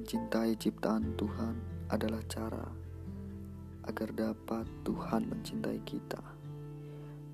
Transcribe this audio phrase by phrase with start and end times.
[0.00, 1.60] Mencintai ciptaan Tuhan
[1.92, 2.64] adalah cara
[3.84, 6.24] agar dapat Tuhan mencintai kita,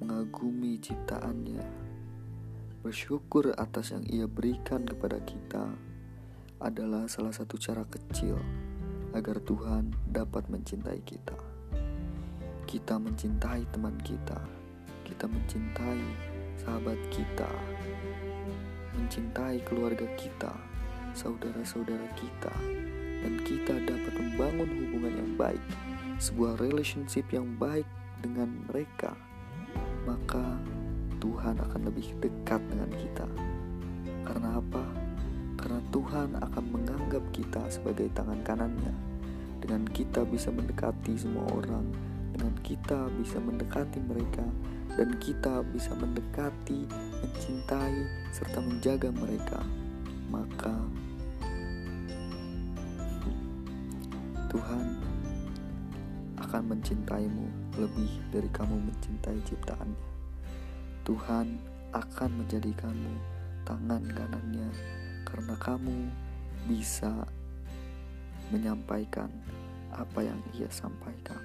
[0.03, 1.63] mengagumi ciptaannya,
[2.83, 5.79] bersyukur atas yang Ia berikan kepada kita
[6.59, 8.35] adalah salah satu cara kecil
[9.15, 11.39] agar Tuhan dapat mencintai kita.
[12.67, 14.43] Kita mencintai teman kita,
[15.07, 16.03] kita mencintai
[16.59, 17.47] sahabat kita,
[18.99, 20.76] mencintai keluarga kita,
[21.17, 22.53] saudara-saudara kita,
[23.25, 25.63] dan kita dapat membangun hubungan yang baik,
[26.21, 27.89] sebuah relationship yang baik
[28.21, 29.17] dengan mereka,
[30.05, 30.61] maka
[31.17, 33.27] Tuhan akan lebih dekat dengan kita.
[34.29, 34.85] Karena apa?
[35.57, 38.95] Karena Tuhan akan menganggap kita sebagai tangan kanannya.
[39.65, 41.89] Dengan kita bisa mendekati semua orang,
[42.37, 44.45] dengan kita bisa mendekati mereka,
[44.95, 46.85] dan kita bisa mendekati,
[47.25, 47.97] mencintai,
[48.31, 49.65] serta menjaga mereka,
[50.31, 50.77] maka
[54.57, 54.89] Tuhan
[56.41, 60.09] akan mencintaimu lebih dari kamu mencintai ciptaannya.
[61.05, 61.61] Tuhan
[61.93, 63.15] akan menjadikanmu
[63.69, 64.73] tangan kanannya
[65.29, 66.09] karena kamu
[66.73, 67.29] bisa
[68.49, 69.29] menyampaikan
[69.93, 71.45] apa yang ia sampaikan.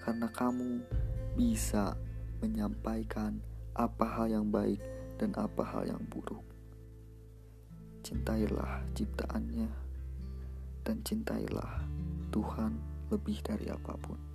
[0.00, 0.80] Karena kamu
[1.36, 1.92] bisa
[2.40, 3.36] menyampaikan
[3.76, 4.80] apa hal yang baik
[5.20, 6.48] dan apa hal yang buruk.
[8.00, 9.68] Cintailah ciptaannya
[10.88, 11.99] dan cintailah
[12.30, 12.72] Tuhan
[13.10, 14.29] lebih dari apa pun.